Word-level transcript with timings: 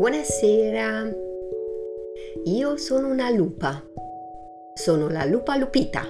Buonasera, 0.00 1.14
io 2.44 2.78
sono 2.78 3.08
una 3.08 3.28
lupa, 3.28 3.84
sono 4.72 5.10
la 5.10 5.26
lupa 5.26 5.56
lupita. 5.56 6.08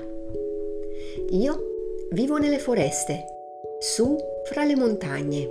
Io 1.31 1.59
vivo 2.13 2.39
nelle 2.39 2.61
foreste, 2.61 3.25
su 3.81 4.17
fra 4.45 4.63
le 4.63 4.77
montagne. 4.77 5.51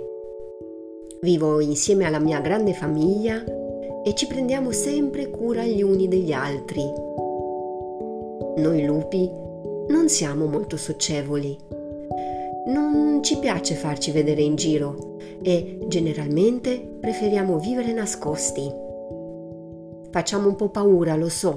Vivo 1.20 1.60
insieme 1.60 2.06
alla 2.06 2.18
mia 2.18 2.40
grande 2.40 2.72
famiglia 2.72 3.44
e 3.44 4.14
ci 4.14 4.26
prendiamo 4.26 4.72
sempre 4.72 5.28
cura 5.28 5.66
gli 5.66 5.82
uni 5.82 6.08
degli 6.08 6.32
altri. 6.32 6.90
Noi 8.56 8.86
lupi 8.86 9.30
non 9.88 10.08
siamo 10.08 10.46
molto 10.46 10.78
socievoli. 10.78 11.58
Non 12.70 13.20
ci 13.20 13.38
piace 13.38 13.74
farci 13.74 14.12
vedere 14.12 14.42
in 14.42 14.54
giro 14.54 15.16
e 15.42 15.80
generalmente 15.88 16.78
preferiamo 17.00 17.58
vivere 17.58 17.92
nascosti. 17.92 18.62
Facciamo 20.12 20.46
un 20.46 20.54
po' 20.54 20.68
paura, 20.68 21.16
lo 21.16 21.28
so, 21.28 21.56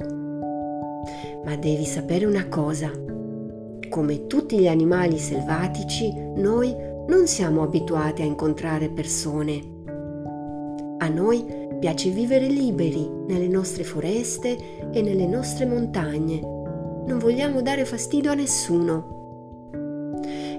ma 1.45 1.55
devi 1.55 1.85
sapere 1.85 2.25
una 2.25 2.47
cosa. 2.47 2.89
Come 3.89 4.25
tutti 4.25 4.57
gli 4.57 4.67
animali 4.67 5.19
selvatici, 5.19 6.11
noi 6.35 6.75
non 7.07 7.27
siamo 7.27 7.61
abituati 7.61 8.23
a 8.23 8.25
incontrare 8.25 8.89
persone. 8.89 9.61
A 10.97 11.07
noi 11.09 11.45
piace 11.79 12.09
vivere 12.09 12.47
liberi 12.47 13.07
nelle 13.27 13.47
nostre 13.47 13.83
foreste 13.83 14.89
e 14.91 15.01
nelle 15.03 15.27
nostre 15.27 15.67
montagne. 15.67 16.39
Non 17.05 17.19
vogliamo 17.19 17.61
dare 17.61 17.85
fastidio 17.85 18.31
a 18.31 18.35
nessuno. 18.35 19.22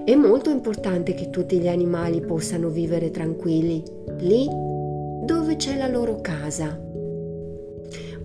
È 0.05 0.13
molto 0.13 0.51
importante 0.51 1.15
che 1.15 1.31
tutti 1.31 1.57
gli 1.57 1.67
animali 1.67 2.21
possano 2.21 2.69
vivere 2.69 3.09
tranquilli, 3.09 3.83
lì 4.19 4.47
dove 4.47 5.55
c'è 5.55 5.75
la 5.75 5.87
loro 5.87 6.21
casa. 6.21 6.79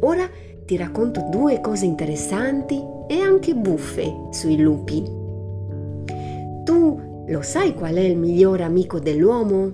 Ora 0.00 0.28
ti 0.66 0.76
racconto 0.76 1.26
due 1.30 1.62
cose 1.62 1.86
interessanti 1.86 2.78
e 3.08 3.20
anche 3.20 3.54
buffe 3.54 4.28
sui 4.28 4.58
lupi. 4.58 5.02
Tu 6.64 7.24
lo 7.26 7.40
sai 7.40 7.72
qual 7.72 7.94
è 7.94 8.00
il 8.00 8.18
miglior 8.18 8.60
amico 8.60 8.98
dell'uomo? 8.98 9.72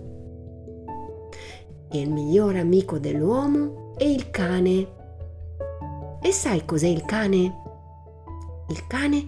Il 1.91 2.13
miglior 2.13 2.55
amico 2.55 3.01
dell'uomo 3.01 3.95
è 3.97 4.05
il 4.05 4.31
cane. 4.31 4.87
E 6.23 6.31
sai 6.31 6.65
cos'è 6.65 6.87
il 6.87 7.05
cane? 7.05 7.53
Il 8.69 8.87
cane 8.87 9.27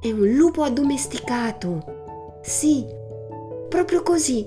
è 0.00 0.10
un 0.10 0.30
lupo 0.30 0.62
addomesticato 0.62 2.04
sì, 2.46 2.86
proprio 3.68 4.02
così. 4.02 4.46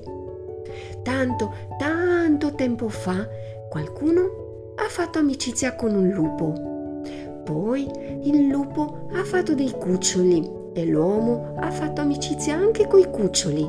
Tanto, 1.03 1.53
tanto 1.78 2.55
tempo 2.55 2.88
fa 2.88 3.28
qualcuno 3.67 4.73
ha 4.75 4.88
fatto 4.88 5.19
amicizia 5.19 5.75
con 5.75 5.94
un 5.94 6.08
lupo. 6.08 6.53
Poi 7.44 7.92
il 8.23 8.47
lupo 8.47 9.09
ha 9.11 9.23
fatto 9.25 9.53
dei 9.53 9.72
cuccioli 9.72 10.50
e 10.73 10.86
l'uomo 10.86 11.55
ha 11.58 11.70
fatto 11.72 12.00
amicizia 12.00 12.55
anche 12.55 12.88
coi 12.88 13.09
cuccioli. 13.09 13.67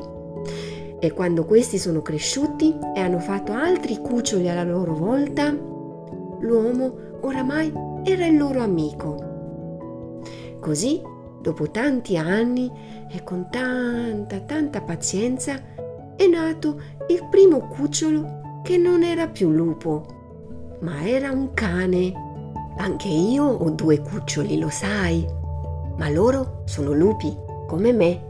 E 0.99 1.11
quando 1.11 1.43
questi 1.43 1.77
sono 1.77 2.01
cresciuti 2.01 2.73
e 2.95 3.01
hanno 3.01 3.19
fatto 3.19 3.51
altri 3.51 3.97
cuccioli 3.97 4.47
alla 4.47 4.63
loro 4.63 4.93
volta, 4.93 5.49
l'uomo 5.49 6.93
oramai 7.19 7.73
era 8.03 8.25
il 8.25 8.37
loro 8.37 8.61
amico. 8.61 9.29
Così 10.61 11.01
dopo 11.41 11.69
tanti 11.69 12.17
anni 12.17 12.71
e 13.09 13.23
con 13.23 13.47
tanta, 13.49 14.39
tanta 14.41 14.81
pazienza, 14.81 15.59
è 16.15 16.27
nato 16.27 16.79
il 17.07 17.27
primo 17.29 17.67
cucciolo 17.67 18.61
che 18.63 18.77
non 18.77 19.03
era 19.03 19.27
più 19.27 19.49
lupo, 19.49 20.77
ma 20.81 21.05
era 21.05 21.31
un 21.31 21.53
cane. 21.53 22.13
Anche 22.77 23.07
io 23.07 23.43
ho 23.43 23.69
due 23.71 23.99
cuccioli, 24.01 24.57
lo 24.57 24.69
sai, 24.69 25.25
ma 25.97 26.09
loro 26.09 26.61
sono 26.65 26.93
lupi, 26.93 27.35
come 27.67 27.91
me. 27.91 28.29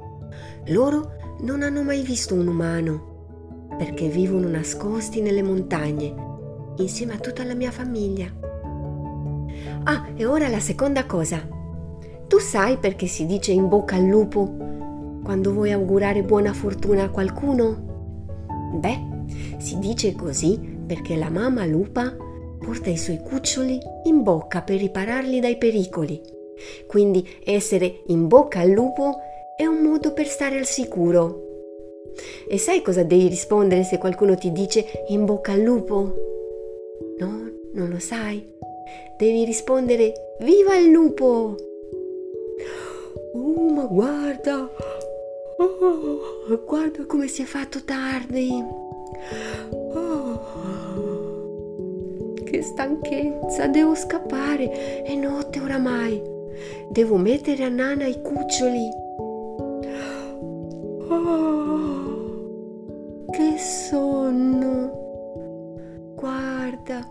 Loro 0.67 1.11
non 1.41 1.61
hanno 1.61 1.83
mai 1.83 2.01
visto 2.01 2.33
un 2.33 2.47
umano, 2.47 3.67
perché 3.77 4.07
vivono 4.07 4.47
nascosti 4.47 5.21
nelle 5.21 5.43
montagne, 5.43 6.13
insieme 6.77 7.13
a 7.13 7.19
tutta 7.19 7.43
la 7.43 7.55
mia 7.55 7.71
famiglia. 7.71 8.27
Ah, 9.83 10.07
e 10.15 10.25
ora 10.25 10.47
la 10.47 10.59
seconda 10.59 11.05
cosa. 11.05 11.59
Tu 12.31 12.39
sai 12.39 12.77
perché 12.77 13.07
si 13.07 13.25
dice 13.25 13.51
in 13.51 13.67
bocca 13.67 13.97
al 13.97 14.05
lupo 14.05 14.49
quando 15.21 15.51
vuoi 15.51 15.73
augurare 15.73 16.23
buona 16.23 16.53
fortuna 16.53 17.03
a 17.03 17.09
qualcuno? 17.09 18.69
Beh, 18.75 19.57
si 19.57 19.77
dice 19.79 20.15
così 20.15 20.57
perché 20.87 21.17
la 21.17 21.29
mamma 21.29 21.65
lupa 21.65 22.15
porta 22.57 22.89
i 22.89 22.95
suoi 22.95 23.19
cuccioli 23.19 23.77
in 24.05 24.23
bocca 24.23 24.61
per 24.61 24.77
ripararli 24.77 25.41
dai 25.41 25.57
pericoli. 25.57 26.21
Quindi 26.87 27.27
essere 27.43 28.03
in 28.05 28.29
bocca 28.29 28.61
al 28.61 28.69
lupo 28.69 29.17
è 29.57 29.65
un 29.65 29.83
modo 29.83 30.13
per 30.13 30.25
stare 30.25 30.57
al 30.57 30.65
sicuro. 30.65 31.41
E 32.47 32.57
sai 32.57 32.81
cosa 32.81 33.03
devi 33.03 33.27
rispondere 33.27 33.83
se 33.83 33.97
qualcuno 33.97 34.35
ti 34.35 34.53
dice 34.53 34.85
in 35.09 35.25
bocca 35.25 35.51
al 35.51 35.59
lupo? 35.63 36.13
No, 37.17 37.51
non 37.73 37.89
lo 37.89 37.99
sai. 37.99 38.41
Devi 39.17 39.43
rispondere 39.43 40.13
viva 40.39 40.77
il 40.77 40.91
lupo! 40.91 41.57
Oh, 43.33 43.71
ma 43.73 43.85
guarda! 43.85 44.69
Oh, 45.57 46.63
guarda 46.65 47.05
come 47.05 47.27
si 47.27 47.41
è 47.43 47.45
fatto 47.45 47.83
tardi! 47.83 48.63
Oh, 49.93 50.39
che 52.43 52.61
stanchezza! 52.61 53.67
Devo 53.67 53.95
scappare! 53.95 55.03
È 55.03 55.15
notte 55.15 55.59
oramai! 55.59 56.21
Devo 56.89 57.17
mettere 57.17 57.63
a 57.63 57.69
nana 57.69 58.05
i 58.05 58.21
cuccioli! 58.21 58.89
Oh, 61.09 62.09
che 63.31 63.57
sonno! 63.57 64.99
Guarda, 66.15 67.07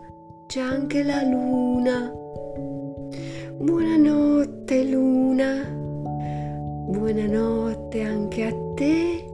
c'è 0.46 0.60
anche 0.60 1.02
la 1.02 1.22
luna! 1.22 2.19
Luna! 5.40 5.64
Buonanotte 6.86 8.02
anche 8.02 8.44
a 8.44 8.54
te. 8.74 9.24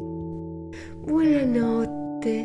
Buonanotte. 1.00 2.44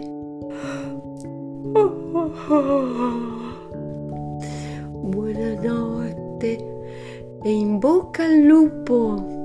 Buonanotte 5.02 6.52
e 7.44 7.52
in 7.52 7.78
bocca 7.80 8.24
al 8.24 8.40
lupo. 8.40 9.41